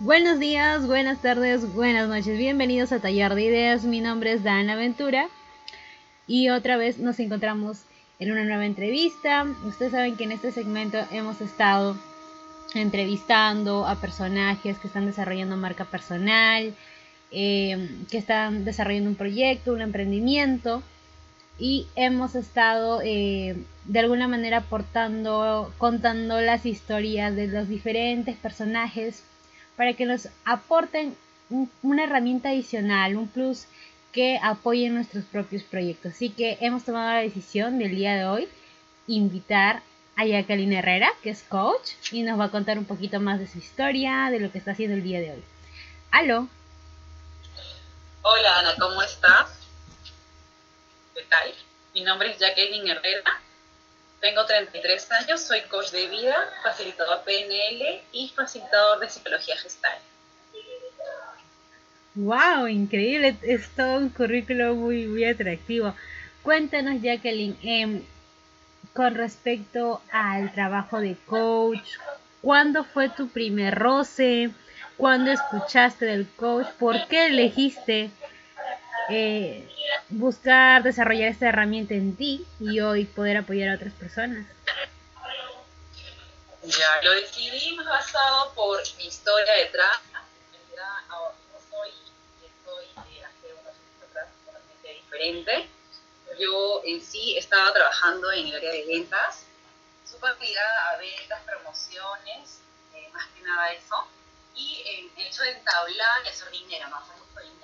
[0.00, 2.38] Buenos días, buenas tardes, buenas noches.
[2.38, 3.82] Bienvenidos a Taller de Ideas.
[3.82, 5.26] Mi nombre es Dan Aventura
[6.28, 7.78] y otra vez nos encontramos
[8.20, 9.44] en una nueva entrevista.
[9.64, 11.96] Ustedes saben que en este segmento hemos estado
[12.74, 16.76] entrevistando a personajes que están desarrollando marca personal,
[17.32, 20.80] eh, que están desarrollando un proyecto, un emprendimiento
[21.58, 23.56] y hemos estado eh,
[23.86, 29.24] de alguna manera aportando, contando las historias de los diferentes personajes
[29.78, 31.16] para que nos aporten
[31.82, 33.66] una herramienta adicional, un plus
[34.10, 36.14] que apoye nuestros propios proyectos.
[36.14, 38.48] Así que hemos tomado la decisión del día de hoy
[39.06, 39.80] invitar
[40.16, 43.46] a Jacqueline Herrera, que es coach, y nos va a contar un poquito más de
[43.46, 45.44] su historia, de lo que está haciendo el día de hoy.
[46.10, 46.48] ¡Aló!
[48.22, 49.60] Hola Ana, ¿cómo estás?
[51.14, 51.54] ¿Qué tal?
[51.94, 53.40] Mi nombre es Jacqueline Herrera,
[54.20, 59.98] tengo 33 años, soy coach de vida, facilitador PNL y facilitador de psicología gestal.
[62.14, 62.66] ¡Wow!
[62.66, 65.94] Increíble, es todo un currículo muy, muy atractivo.
[66.42, 68.02] Cuéntanos, Jacqueline, em,
[68.92, 71.98] con respecto al trabajo de coach,
[72.42, 74.50] ¿cuándo fue tu primer roce?
[74.96, 76.66] ¿Cuándo escuchaste del coach?
[76.78, 78.10] ¿Por qué elegiste
[79.10, 79.68] eh,
[80.10, 84.46] buscar desarrollar esta herramienta en ti y hoy poder apoyar a otras personas?
[86.62, 90.00] Ya, lo decidí más basado por mi historia detrás.
[91.08, 91.34] Ahora
[91.70, 91.90] soy,
[92.44, 95.68] estoy eh, hace unos años atrás totalmente diferente.
[96.38, 99.44] Yo en sí estaba trabajando en el área de ventas,
[100.04, 102.60] súper ligada a ventas, promociones,
[102.94, 104.06] eh, más que nada eso.
[104.54, 107.08] Y el hecho de entablar y hacer dinero, más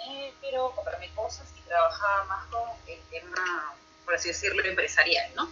[0.05, 3.75] dinero, comprarme cosas y trabajaba más con el tema,
[4.05, 5.51] por así decirlo, empresarial, ¿no?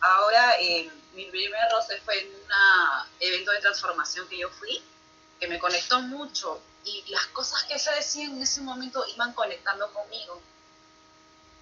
[0.00, 2.50] Ahora, eh, mi primer roce fue en un
[3.20, 4.82] evento de transformación que yo fui,
[5.40, 9.92] que me conectó mucho y las cosas que se decían en ese momento iban conectando
[9.92, 10.40] conmigo.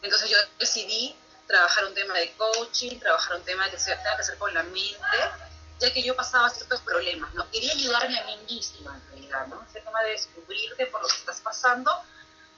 [0.03, 4.39] Entonces yo decidí trabajar un tema de coaching, trabajar un tema que tenga que hacer
[4.39, 4.97] con la mente,
[5.81, 7.51] ya que yo pasaba ciertos problemas, ¿no?
[7.51, 9.63] Quería ayudarme a mí misma, en realidad, ¿no?
[9.69, 11.91] Ese tema de descubrirte por lo que estás pasando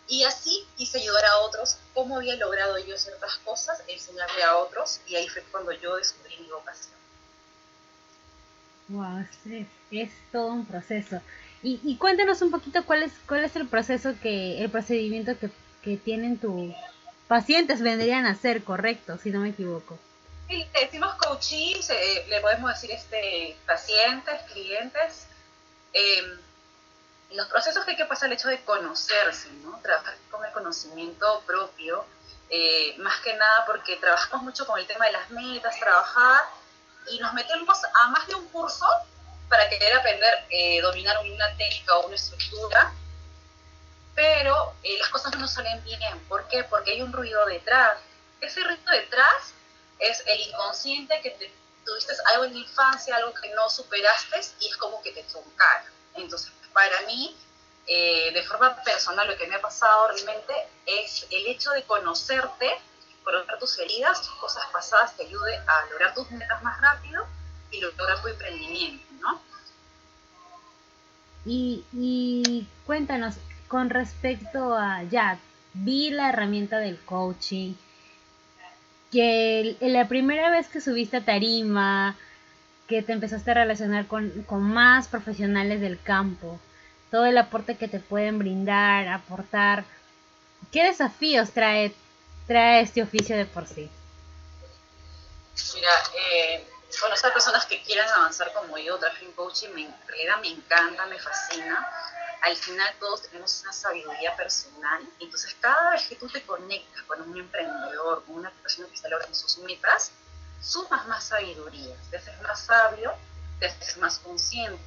[0.09, 5.01] y así quise ayudar a otros, cómo había logrado yo ciertas cosas, enseñarle a otros
[5.07, 6.95] y ahí fue cuando yo descubrí mi vocación.
[8.89, 11.21] Wow, es, es todo un proceso.
[11.63, 15.51] Y, y, cuéntanos un poquito cuál es, cuál es el proceso que, el procedimiento que,
[15.83, 16.73] que tienen tus
[17.27, 19.99] pacientes vendrían a hacer, correcto, si no me equivoco.
[20.49, 21.77] Sí, decimos coaching,
[22.29, 25.27] le podemos decir este, pacientes, clientes.
[25.93, 26.39] Em,
[27.33, 29.81] los procesos que hay que pasar, el hecho de conocerse, ¿no?
[29.81, 32.07] Trabajar con el conocimiento propio,
[32.49, 36.45] eh, más que nada porque trabajamos mucho con el tema de las metas, trabajar,
[37.09, 38.87] y nos metemos a más de un curso
[39.49, 42.93] para querer aprender, eh, dominar una técnica o una estructura,
[44.15, 46.21] pero eh, las cosas no nos salen bien.
[46.29, 46.63] ¿Por qué?
[46.65, 47.99] Porque hay un ruido detrás.
[48.41, 49.53] Ese ruido detrás
[49.99, 51.53] es el inconsciente que te,
[51.85, 55.91] tuviste algo en la infancia, algo que no superaste y es como que te truncaron.
[56.15, 57.37] Entonces, para mí,
[57.87, 60.53] eh, de forma personal, lo que me ha pasado realmente
[60.85, 62.79] es el hecho de conocerte,
[63.23, 67.27] conocer tus heridas, tus cosas pasadas, te ayude a lograr tus metas más rápido
[67.71, 69.41] y lograr tu emprendimiento, ¿no?
[71.45, 73.37] Y, y cuéntanos,
[73.69, 75.39] con respecto a, ya,
[75.73, 77.75] vi la herramienta del coaching,
[79.11, 82.17] que la primera vez que subiste a tarima,
[82.89, 86.59] que te empezaste a relacionar con, más profesionales del campo,
[87.11, 89.85] todo el aporte que te pueden brindar, aportar,
[90.73, 91.95] ¿qué desafíos trae,
[92.47, 93.91] trae este oficio de por sí?
[95.75, 95.91] Mira,
[96.33, 96.67] eh,
[97.01, 101.19] conocer personas que quieran avanzar como yo, en coaching, me, en realidad me encanta, me
[101.19, 101.87] fascina
[102.43, 105.03] al final todos tenemos una sabiduría personal.
[105.21, 109.09] Entonces, cada vez que tú te conectas con un emprendedor, con una persona que está
[109.09, 110.13] logrando sus metas,
[110.61, 113.15] sumas más sabiduría, te haces más sabio,
[113.59, 114.83] te haces más consciente.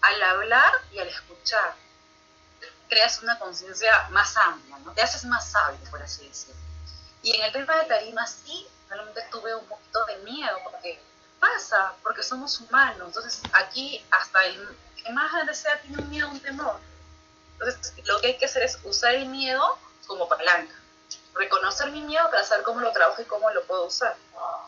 [0.00, 1.74] Al hablar y al escuchar,
[2.88, 4.92] creas una conciencia más amplia, ¿no?
[4.92, 6.60] te haces más sabio, por así decirlo.
[7.22, 11.00] Y en el tema de tarima sí, realmente tuve un poquito de miedo, porque
[11.44, 13.08] pasa, porque somos humanos.
[13.08, 14.68] Entonces aquí hasta el
[15.02, 16.78] que más grande sea tiene un miedo, un temor.
[17.54, 19.62] Entonces, lo que hay que hacer es usar el miedo
[20.06, 20.74] como palanca.
[21.34, 24.16] Reconocer mi miedo para saber cómo lo trabajo y cómo lo puedo usar.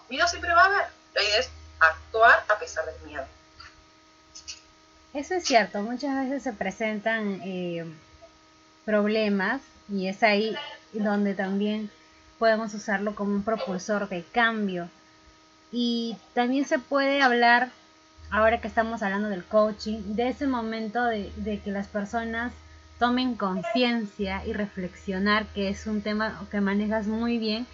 [0.09, 0.87] Miedo siempre va a haber.
[1.15, 3.25] La idea es actuar a pesar del miedo.
[5.15, 5.81] Eso es cierto.
[5.83, 7.85] Muchas veces se presentan eh,
[8.85, 10.57] problemas y es ahí
[10.93, 11.91] donde también
[12.39, 14.91] podemos usarlo como un propulsor de cambio.
[15.79, 17.71] Y también se puede hablar
[18.31, 22.55] ahora que estamos hablando del coaching, de ese momento de, que las personas
[22.99, 27.67] tomen conciencia y reflexionar, que es un tema que manejas muy bien.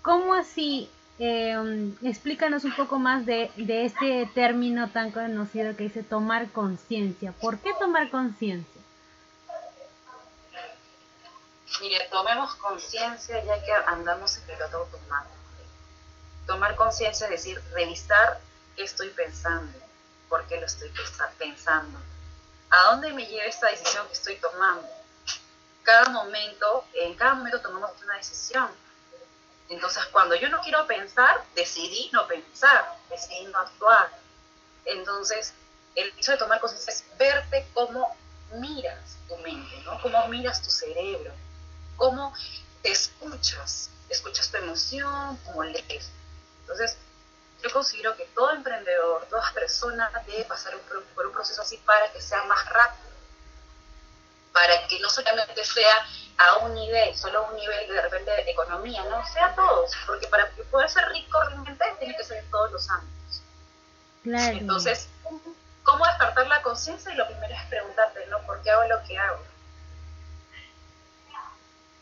[0.00, 0.88] ¿Cómo así?
[1.18, 7.32] Eh, explícanos un poco más de, de, este término tan conocido que dice tomar conciencia.
[7.32, 8.80] ¿Por qué tomar conciencia?
[11.80, 15.45] Mire, tomemos conciencia ya que andamos en piloto automático.
[16.46, 18.40] Tomar conciencia es decir, revisar
[18.76, 19.78] qué estoy pensando,
[20.28, 20.90] por qué lo estoy
[21.38, 21.98] pensando,
[22.70, 24.88] a dónde me lleva esta decisión que estoy tomando.
[25.82, 28.68] Cada momento, en cada momento tomamos una decisión.
[29.68, 34.10] Entonces, cuando yo no quiero pensar, decidí no pensar, decidí no actuar.
[34.84, 35.54] Entonces,
[35.94, 38.16] el hecho de tomar conciencia es verte cómo
[38.52, 40.00] miras tu mente, ¿no?
[40.02, 41.32] Cómo miras tu cerebro,
[41.96, 42.32] cómo
[42.82, 46.10] te escuchas, escuchas tu emoción, cómo lees.
[46.66, 46.98] Entonces,
[47.62, 50.76] yo considero que todo emprendedor, toda persona debe pasar
[51.14, 53.08] por un proceso así para que sea más rápido,
[54.52, 56.06] para que no solamente sea
[56.38, 60.50] a un nivel, solo un nivel de repente de economía, no, sea todos, porque para
[60.70, 63.42] poder ser rico realmente tiene que ser en todos los ámbitos.
[64.24, 64.58] Claro.
[64.58, 65.08] Entonces,
[65.84, 67.12] ¿cómo despertar la conciencia?
[67.12, 68.40] Y lo primero es preguntarte, ¿no?
[68.42, 69.40] ¿Por qué hago lo que hago?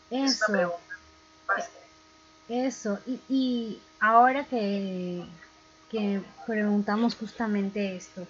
[0.09, 0.79] Eso.
[2.49, 2.99] Eso.
[3.05, 5.25] Y, y ahora que,
[5.89, 8.25] que preguntamos justamente esto.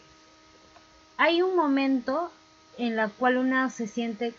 [1.18, 2.32] Hay un momento
[2.78, 4.34] en la cual una se siente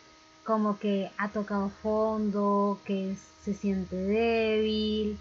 [0.44, 5.18] como que ha tocado fondo, que se siente débil.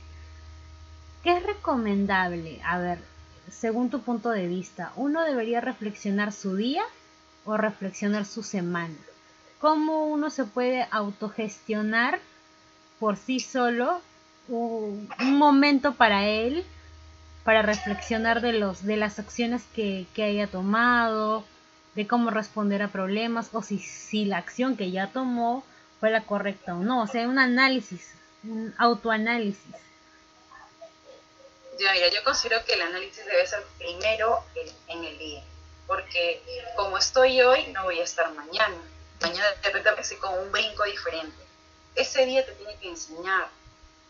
[1.24, 2.62] ¿Qué es recomendable?
[2.64, 3.00] A ver,
[3.50, 6.84] según tu punto de vista, ¿uno debería reflexionar su día
[7.46, 8.96] o reflexionar su semana?
[9.60, 12.20] ¿Cómo uno se puede autogestionar
[13.00, 14.02] por sí solo
[14.48, 16.66] un, momento para él
[17.44, 21.44] para reflexionar de los de las acciones que, haya tomado,
[21.94, 25.64] de cómo responder a problemas o si, si la acción que ya tomó
[26.00, 28.14] fue la correcta o no, o sea, un análisis,
[28.44, 29.76] un autoanálisis.
[31.80, 34.44] Ya, mira, yo considero que el análisis debe ser primero
[34.88, 35.44] en, el día,
[35.88, 36.42] porque
[36.76, 38.78] como estoy hoy, no voy a estar mañana.
[39.22, 41.36] Mañana de repente aparece como un brinco diferente.
[41.96, 43.48] Ese día te tiene que enseñar,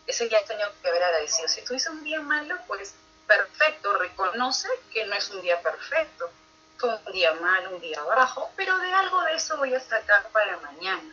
[0.06, 1.48] ese día tenido que haber agradecido.
[1.48, 2.94] Si tuviste un día malo, pues
[3.26, 6.30] perfecto, reconoce que no es un día perfecto,
[6.78, 10.28] fue un día malo, un día bajo, pero de algo de eso voy a sacar
[10.30, 11.12] para mañana.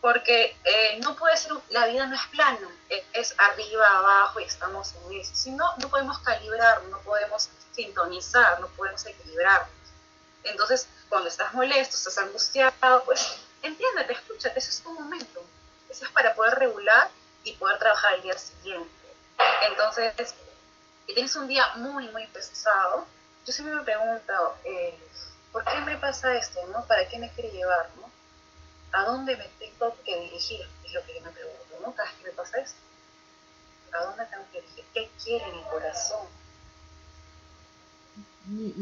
[0.00, 2.68] Porque eh, no puede ser, la vida no es plana,
[3.12, 5.34] es, arriba, abajo y estamos en eso.
[5.34, 9.66] Si no, no podemos calibrar, no podemos sintonizar, no podemos equilibrar.
[10.44, 15.42] Entonces, cuando estás molesto, estás angustiado, pues entiéndete, escúchate, ese es tu momento.
[15.88, 17.08] Eso es para poder regular
[17.46, 18.90] y poder trabajar el día siguiente.
[19.68, 20.34] Entonces,
[21.06, 23.06] si tienes un día muy, muy pesado,
[23.46, 24.98] yo siempre me pregunto, eh,
[25.52, 26.60] ¿por qué me pasa esto?
[26.72, 26.84] ¿no?
[26.86, 27.88] ¿Para qué me quiere llevar?
[27.96, 28.10] ¿no?
[28.92, 30.60] ¿A dónde me tengo que dirigir?
[30.84, 31.94] Es lo que yo me pregunto, ¿no?
[31.94, 32.78] Cada vez que me pasa esto.
[33.92, 34.84] ¿A dónde tengo que dirigir?
[34.92, 36.26] ¿Qué quiere mi corazón?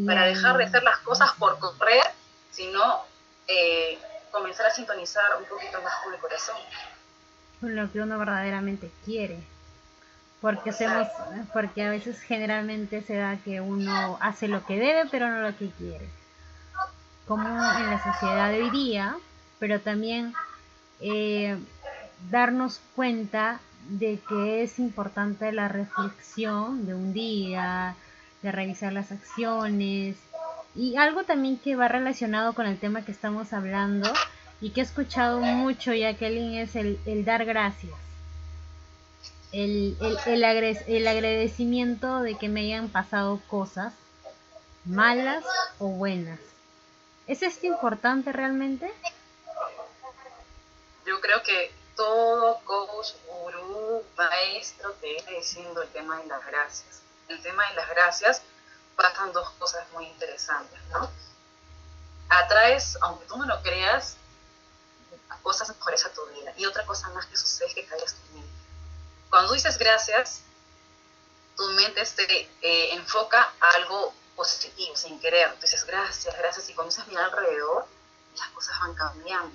[0.06, 2.04] Para dejar de hacer las cosas por correr,
[2.50, 3.04] sino
[3.46, 3.98] eh,
[4.30, 6.56] comenzar a sintonizar un poquito más con el corazón.
[7.64, 9.38] Con lo que uno verdaderamente quiere.
[10.42, 11.08] Porque hacemos
[11.54, 15.56] porque a veces generalmente se da que uno hace lo que debe pero no lo
[15.56, 16.06] que quiere.
[17.26, 19.16] Como en la sociedad de hoy día
[19.58, 20.34] pero también
[21.00, 21.56] eh,
[22.30, 27.96] darnos cuenta de que es importante la reflexión de un día
[28.42, 30.16] de revisar las acciones.
[30.74, 34.12] Y algo también que va relacionado con el tema que estamos hablando
[34.60, 37.92] y que he escuchado mucho Jacqueline es el, el dar gracias
[39.54, 40.18] el, el,
[40.88, 43.94] el, agradecimiento de que me hayan pasado cosas
[44.84, 45.44] malas
[45.78, 46.40] o buenas.
[47.28, 48.92] ¿Es esto importante realmente?
[51.06, 57.02] Yo creo que todo coach, gurú, maestro te viene diciendo el tema de las gracias.
[57.28, 58.42] El tema de las gracias
[58.96, 61.08] pasan dos cosas muy interesantes, ¿no?
[62.28, 64.16] Atraes, aunque tú no lo creas,
[65.44, 66.52] cosas mejores a tu vida.
[66.56, 68.64] Y otra cosa más que sucede es que callas tu mente
[69.34, 70.42] cuando dices gracias,
[71.56, 75.58] tu mente se eh, enfoca a algo positivo, sin querer.
[75.58, 77.84] Dices gracias, gracias, y comienzas a mirar alrededor,
[78.36, 79.52] las cosas van cambiando.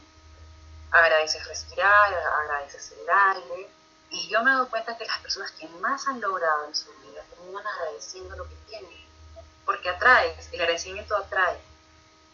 [0.91, 3.69] Agradeces respirar, agradeces el aire.
[4.09, 7.23] Y yo me dado cuenta que las personas que más han logrado en su vida
[7.29, 9.07] terminan agradeciendo lo que tienen.
[9.65, 11.57] Porque atrae, el agradecimiento atrae.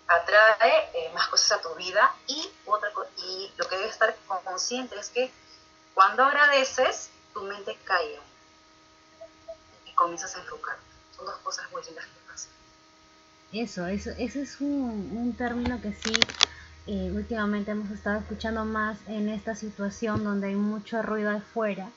[0.08, 4.96] Atrae eh, más cosas a tu vida y, otra, y lo que debes estar consciente
[5.00, 5.32] es que
[5.94, 8.20] cuando agradeces, tu mente calla
[9.86, 10.78] y comienzas a enfocar.
[11.16, 12.52] Son dos cosas muy lindas que pasan.
[13.52, 16.14] Eso, eso, ese es un, un término que sí
[16.88, 21.90] eh, últimamente hemos estado escuchando más en esta situación donde hay mucho ruido afuera.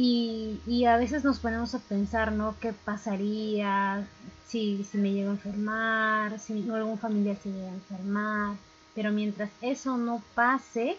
[0.00, 2.54] Y, y, a veces nos ponemos a pensar, ¿no?
[2.60, 4.06] ¿Qué pasaría
[4.46, 6.38] si, si me llego a enfermar?
[6.38, 8.56] Si algún familiar se llega a enfermar.
[8.94, 10.96] Pero mientras eso no pase,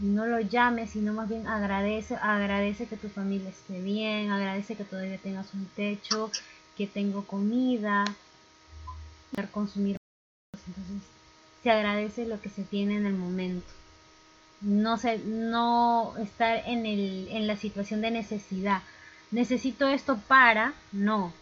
[0.00, 4.82] no lo llames, sino más bien agradece, agradece que tu familia esté bien, agradece que
[4.82, 6.32] todavía tengas un techo,
[6.76, 8.04] que tengo comida,
[9.52, 9.98] consumir.
[10.66, 11.08] Entonces,
[11.62, 13.72] se agradece lo que se tiene en el momento.
[14.60, 18.82] No, se, no estar en, el, en la situación de necesidad.
[19.30, 21.32] Necesito esto para, no.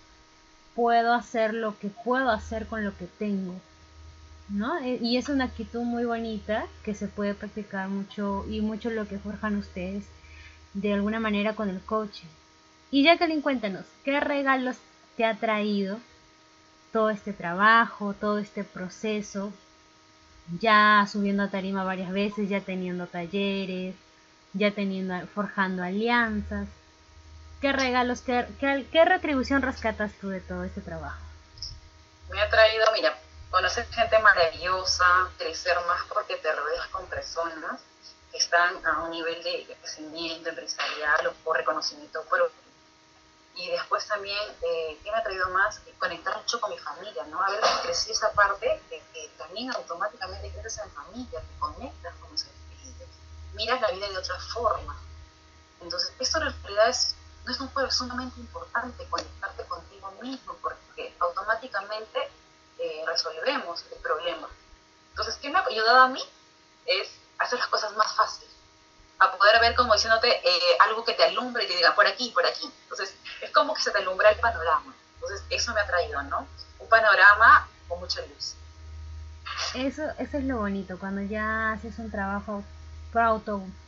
[0.75, 3.55] Puedo hacer lo que puedo hacer con lo que tengo.
[4.49, 4.79] ¿no?
[4.79, 9.09] E, y es una actitud muy bonita que se puede practicar mucho y mucho lo
[9.09, 10.05] que forjan ustedes
[10.75, 12.29] de alguna manera con el coaching.
[12.91, 14.77] Y Jacqueline, cuéntanos, ¿qué regalos
[15.17, 15.99] te ha traído
[16.93, 19.53] todo este trabajo, todo este proceso?
[20.61, 23.95] Ya subiendo a tarima varias veces, ya teniendo talleres,
[24.53, 26.69] ya teniendo, forjando alianzas.
[27.61, 31.19] ¿Qué regalos, qué, qué, retribución rescatas tú de todo este trabajo?
[32.31, 33.19] Me ha traído, mira,
[33.51, 37.81] conocer gente maravillosa, crecer más porque te rodeas con personas
[38.31, 42.23] que están a un nivel de crecimiento empresarial o reconocimiento.
[43.57, 45.81] Y después también, eh, ¿qué me ha traído más?
[45.99, 47.41] Conectar mucho con mi familia, ¿no?
[47.41, 52.31] A ver, crecí esa parte de que también automáticamente creces en familia, te conectas con
[52.33, 53.07] los espíritus,
[53.55, 55.01] miras la vida de otra forma.
[55.81, 61.15] Entonces, esto en realidad es, no es un juego, sumamente importante conectarte contigo mismo, porque
[61.21, 62.31] automáticamente
[62.79, 64.49] eh, resolvemos el problema.
[65.11, 66.23] Entonces, ¿qué me ha ayudado a mí?
[66.87, 67.09] Es
[67.39, 68.51] hacer las cosas más fáciles.
[69.19, 72.31] A poder ver como diciéndote eh, algo que te alumbre y te diga por aquí,
[72.31, 72.69] por aquí.
[72.83, 73.24] Entonces, es
[73.55, 74.95] como que se te alumbra el panorama.
[75.15, 76.47] Entonces, eso me ha traído, ¿no?
[76.79, 78.55] Un panorama con mucha luz.
[79.75, 82.63] Eso, eso es lo bonito, cuando ya haces un trabajo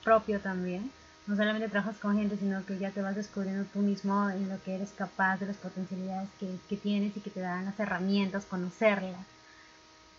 [0.05, 0.91] propio también.
[1.27, 4.63] No solamente trabajas con gente, sino que ya te vas descubriendo tú mismo en lo
[4.63, 9.27] que eres capaz, de las potencialidades que tienes y que te dan las herramientas, conocerlas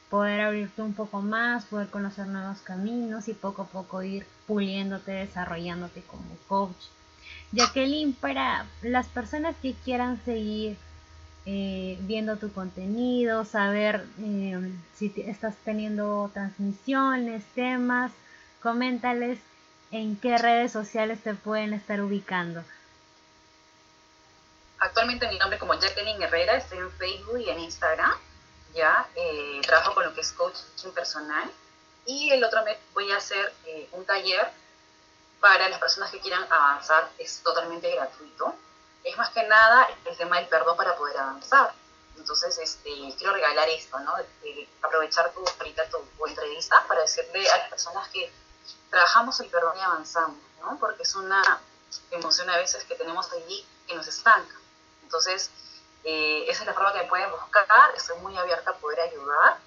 [0.09, 5.11] poder abrirte un poco más, poder conocer nuevos caminos y poco a poco ir puliéndote,
[5.11, 6.85] desarrollándote como coach.
[7.51, 10.77] Jacqueline, para las personas que quieran seguir
[11.45, 18.11] eh, viendo tu contenido, saber eh, si estás teniendo transmisiones, temas,
[18.61, 19.39] coméntales
[19.91, 22.63] en qué redes sociales te pueden estar ubicando.
[24.79, 28.11] Actualmente mi nombre como Jacqueline Herrera, estoy en Facebook y en Instagram
[28.75, 31.49] ya eh, trabajo con lo que es coaching personal
[32.05, 34.51] y el otro mes voy a hacer eh, un taller
[35.39, 38.55] para las personas que quieran avanzar, es totalmente gratuito.
[39.03, 41.73] Es más que nada el tema del perdón para poder avanzar.
[42.17, 44.15] Entonces, este, quiero regalar esto, ¿no?
[44.81, 48.31] aprovechar tu, ahorita tu, entrevista para decirle a las personas que
[48.89, 50.77] trabajamos el perdón y avanzamos, ¿no?
[50.79, 51.61] Porque es una
[52.11, 54.55] emoción a veces que tenemos allí que nos estanca.
[55.03, 55.51] Entonces,
[56.03, 59.57] eh, esa es la forma que me pueden buscar, estoy muy abierta a poder ayudar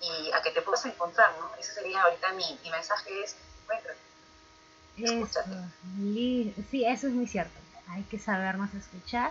[0.00, 1.50] y a que te puedas encontrar, ¿no?
[1.58, 3.98] Ese sería ahorita mi, mi mensaje es, encuéntrate.
[4.98, 5.40] Eso,
[6.70, 7.58] sí, eso es muy cierto.
[7.88, 9.30] Hay que sabernos escuchar.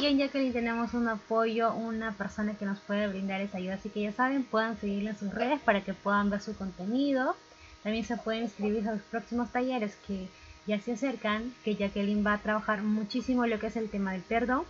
[0.00, 3.74] Y en Jacqueline tenemos un apoyo, una persona que nos puede brindar esa ayuda.
[3.74, 7.36] Así que ya saben, puedan seguirla en sus redes para que puedan ver su contenido.
[7.82, 10.28] También se pueden inscribir a los próximos talleres que
[10.66, 14.22] ya se acercan, que Jacqueline va a trabajar muchísimo lo que es el tema del
[14.22, 14.64] perdón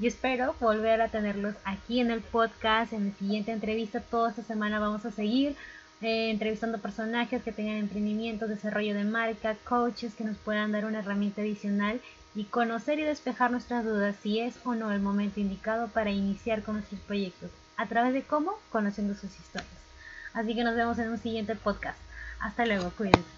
[0.00, 4.00] y espero volver a tenerlos aquí en el podcast, en la siguiente entrevista.
[4.00, 5.56] Toda esta semana vamos a seguir
[6.00, 11.00] eh, entrevistando personajes que tengan emprendimiento, desarrollo de marca, coaches que nos puedan dar una
[11.00, 12.00] herramienta adicional
[12.34, 16.62] y conocer y despejar nuestras dudas si es o no el momento indicado para iniciar
[16.62, 17.50] con nuestros proyectos.
[17.76, 18.58] ¿A través de cómo?
[18.70, 19.70] Conociendo sus historias.
[20.34, 21.98] Así que nos vemos en un siguiente podcast.
[22.38, 23.37] Hasta luego, cuídense.